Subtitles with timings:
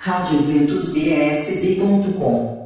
[0.00, 2.56] radioventusbsb.com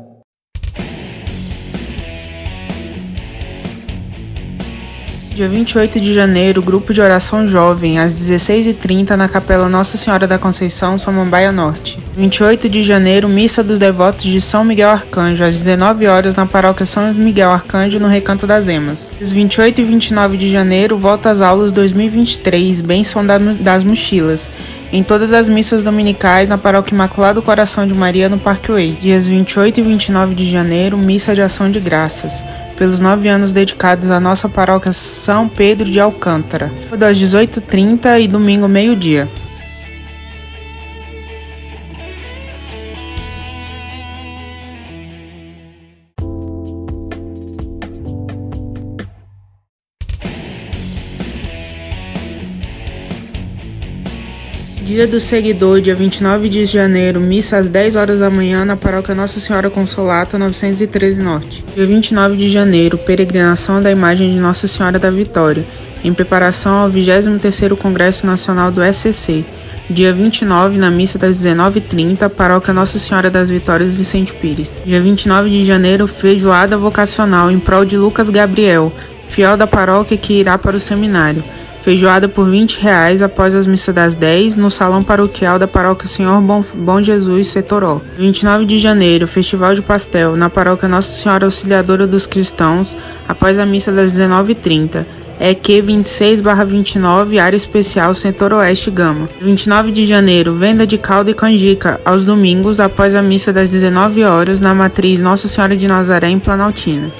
[5.34, 10.38] Dia 28 de janeiro, grupo de oração jovem, às 16h30, na Capela Nossa Senhora da
[10.38, 11.98] Conceição, Samambaia Norte.
[12.14, 16.84] 28 de janeiro, Missa dos Devotos de São Miguel Arcanjo, às 19 horas na Paróquia
[16.84, 19.10] São Miguel Arcanjo, no Recanto das Emas.
[19.16, 24.50] Dias 28 e 29 de janeiro, volta às aulas 2023, Bênção das Mochilas
[24.92, 28.92] em todas as missas dominicais na Paróquia Imaculado Coração de Maria no Parkway.
[29.00, 32.44] Dias 28 e 29 de janeiro, missa de ação de graças
[32.76, 38.66] pelos nove anos dedicados à nossa paróquia São Pedro de Alcântara, das 18h30 e domingo
[38.66, 39.28] meio-dia.
[54.92, 59.14] Dia do Seguidor, dia 29 de janeiro, missa às 10 horas da manhã na paróquia
[59.14, 61.64] Nossa Senhora Consolata, 913 Norte.
[61.74, 65.64] Dia 29 de janeiro, peregrinação da imagem de Nossa Senhora da Vitória,
[66.04, 69.46] em preparação ao 23º Congresso Nacional do SCC.
[69.88, 74.82] Dia 29, na missa das 19h30, paróquia Nossa Senhora das Vitórias Vicente Pires.
[74.84, 78.92] Dia 29 de janeiro, feijoada vocacional em prol de Lucas Gabriel,
[79.26, 81.42] fiel da paróquia que irá para o seminário.
[81.82, 86.40] Feijoada por 20 reais após as missas das 10 no Salão Paroquial da Paróquia Senhor
[86.40, 88.00] Bom, Bom Jesus, Setoró.
[88.16, 93.66] 29 de janeiro, Festival de Pastel na Paróquia Nossa Senhora Auxiliadora dos Cristãos após a
[93.66, 95.04] missa das 19h30.
[95.40, 99.28] EQ 26/29, área especial Centro-Oeste Gama.
[99.40, 104.22] 29 de janeiro, venda de caldo e canjica aos domingos após a missa das 19
[104.22, 107.12] horas na matriz Nossa Senhora de Nazaré em Planaltina.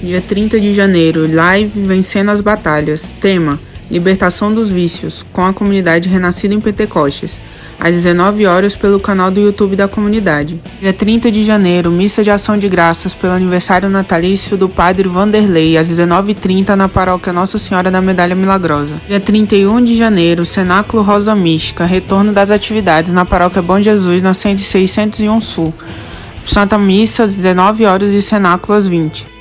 [0.00, 3.12] Dia 30 de janeiro, live Vencendo as Batalhas.
[3.20, 3.58] Tema:
[3.90, 7.40] Libertação dos Vícios, com a comunidade renascida em Pentecostes.
[7.80, 10.60] Às 19 horas pelo canal do YouTube da comunidade.
[10.80, 15.76] Dia 30 de janeiro, missa de ação de graças pelo aniversário natalício do Padre Vanderlei,
[15.76, 18.94] às 19h30 na paróquia Nossa Senhora da Medalha Milagrosa.
[19.08, 24.34] Dia 31 de janeiro, Cenáculo Rosa Mística, retorno das atividades na paróquia Bom Jesus, na
[24.34, 25.74] 601 Sul.
[26.46, 29.37] Santa Missa, às 19 horas e Cenáculo às 20.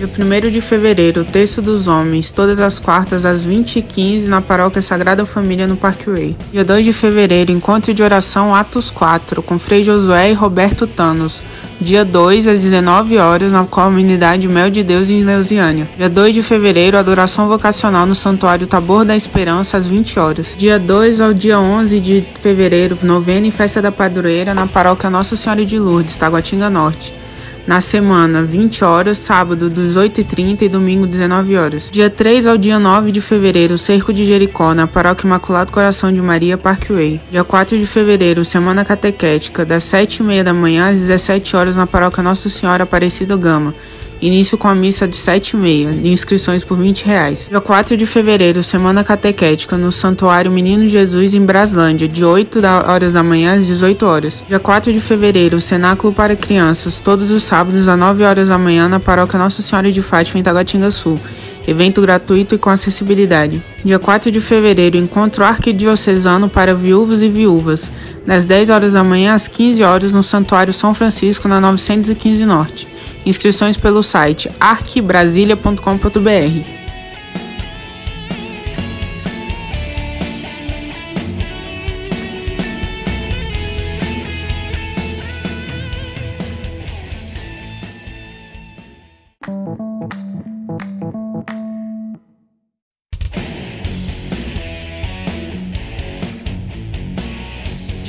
[0.00, 5.26] Dia 1 de fevereiro, Texto dos Homens, todas as quartas às 20h15 na Paróquia Sagrada
[5.26, 6.34] Família no Parkway.
[6.50, 11.42] Dia 2 de fevereiro, Encontro de Oração Atos 4, com Frei Josué e Roberto Tanos.
[11.78, 15.86] Dia 2, às 19 horas na comunidade Mel de Deus em Leusiânia.
[15.98, 20.54] Dia 2 de fevereiro, adoração vocacional no Santuário Tabor da Esperança às 20 horas.
[20.56, 25.36] Dia 2 ao dia 11 de fevereiro, novena e festa da padroeira na paróquia Nossa
[25.36, 27.19] Senhora de Lourdes, Taguatinga Norte
[27.66, 31.88] na semana 20 horas, sábado 18h30 e domingo 19 horas.
[31.90, 36.20] Dia 3 ao dia 9 de fevereiro, Cerco de Jericó, na Paróquia Imaculado Coração de
[36.20, 37.20] Maria, Parkway.
[37.30, 42.22] Dia 4 de fevereiro, Semana Catequética, das 7h30 da manhã às 17 horas na Paróquia
[42.22, 43.74] Nossa Senhora Aparecida Gama.
[44.22, 47.46] Início com a missa de 7 e meia, de inscrições por 20 reais.
[47.48, 53.14] Dia 4 de fevereiro, Semana Catequética, no Santuário Menino Jesus, em Braslândia, de 8 horas
[53.14, 54.44] da manhã às 18 horas.
[54.46, 58.90] Dia 4 de fevereiro, Cenáculo para Crianças, todos os sábados às 9 horas da manhã,
[58.90, 61.18] na Paróquia Nossa Senhora de Fátima, em Taguatinga Sul.
[61.66, 63.62] Evento gratuito e com acessibilidade.
[63.82, 67.90] Dia 4 de fevereiro, encontro arquidiocesano para viúvos e viúvas,
[68.26, 72.89] das 10 horas da manhã às 15 horas no Santuário São Francisco, na 915 Norte.
[73.24, 76.79] Inscrições pelo site arquibrasilia.com.br.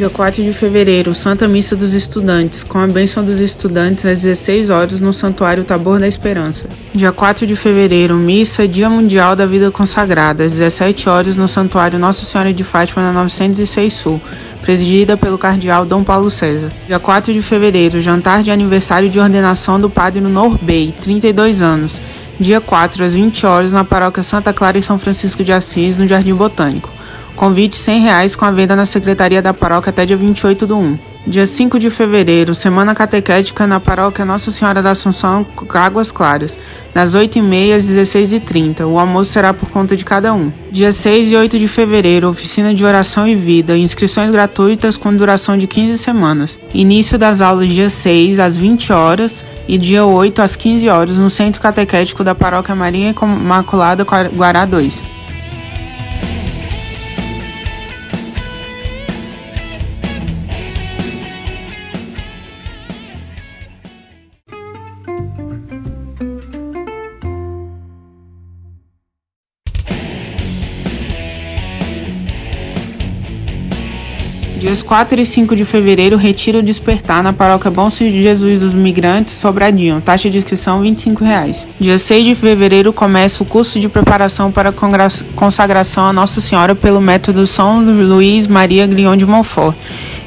[0.01, 4.71] Dia 4 de fevereiro, Santa Missa dos Estudantes, com a bênção dos estudantes às 16
[4.71, 6.65] horas no Santuário Tabor da Esperança.
[6.91, 11.99] Dia 4 de fevereiro, Missa Dia Mundial da Vida Consagrada, às 17 horas no Santuário
[11.99, 14.19] Nossa Senhora de Fátima, na 906 Sul,
[14.63, 16.71] presidida pelo Cardeal Dom Paulo César.
[16.87, 22.01] Dia 4 de fevereiro, jantar de aniversário de ordenação do Padre Norbey, 32 anos.
[22.39, 26.07] Dia 4, às 20 horas, na Paróquia Santa Clara e São Francisco de Assis, no
[26.07, 27.00] Jardim Botânico
[27.41, 30.99] Convite 100 reais com a venda na Secretaria da Paróquia até dia 28 do 1.
[31.25, 35.43] Dia 5 de fevereiro, Semana Catequética na Paróquia Nossa Senhora da Assunção,
[35.73, 36.55] Águas Claras,
[36.93, 38.85] das 8h30 às 16h30.
[38.85, 40.51] O almoço será por conta de cada um.
[40.71, 45.57] Dia 6 e 8 de fevereiro, Oficina de Oração e Vida, inscrições gratuitas com duração
[45.57, 46.59] de 15 semanas.
[46.75, 51.31] Início das aulas dia 6 às 20 horas e dia 8 às 15 horas no
[51.31, 55.10] Centro Catequético da Paróquia Maria Imaculada Guará 2.
[74.61, 79.99] Dias 4 e 5 de fevereiro, Retiro Despertar na Paróquia Bom Jesus dos Migrantes, Sobradinho.
[79.99, 81.65] Taxa de inscrição 25 reais.
[81.79, 84.71] Dia 6 de fevereiro começa o curso de preparação para
[85.35, 89.75] consagração a Nossa Senhora pelo método São Luís Maria Grion de Montfort.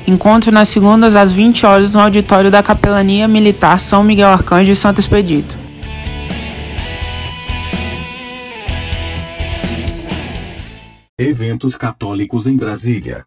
[0.05, 4.75] Encontro nas segundas às 20 horas no auditório da Capelania Militar São Miguel Arcanjo e
[4.75, 5.57] Santo Expedito.
[11.17, 13.25] Eventos católicos em Brasília.